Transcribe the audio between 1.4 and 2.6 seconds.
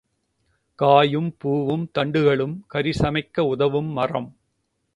பூவும் தண்டுகளும்